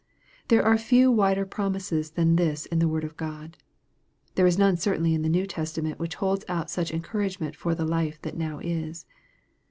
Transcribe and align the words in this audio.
There 0.47 0.65
are 0.65 0.79
few 0.79 1.11
wider 1.11 1.45
promises 1.45 2.09
than 2.09 2.35
this 2.35 2.65
in 2.65 2.79
the 2.79 2.87
word 2.87 3.03
of 3.03 3.15
God. 3.17 3.55
There 4.33 4.47
is 4.47 4.57
none 4.57 4.75
certainly 4.75 5.13
in 5.13 5.21
the 5.21 5.29
New 5.29 5.45
Testament 5.45 5.99
which 5.99 6.15
holds 6.15 6.43
out 6.47 6.71
such 6.71 6.89
encouragement 6.91 7.55
for 7.55 7.75
the 7.75 7.85
life 7.85 8.19
that 8.23 8.35
now 8.35 8.57
is. 8.57 9.05